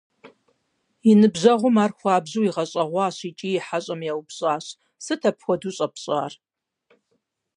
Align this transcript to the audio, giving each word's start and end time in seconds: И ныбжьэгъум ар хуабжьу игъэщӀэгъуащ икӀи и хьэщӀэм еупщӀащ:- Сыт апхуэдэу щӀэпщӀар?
И 1.11 1.13
ныбжьэгъум 1.19 1.75
ар 1.83 1.91
хуабжьу 1.97 2.45
игъэщӀэгъуащ 2.47 3.17
икӀи 3.29 3.49
и 3.57 3.63
хьэщӀэм 3.65 4.01
еупщӀащ:- 4.11 4.65
Сыт 5.05 5.21
апхуэдэу 5.29 5.73
щӀэпщӀар? 5.75 6.31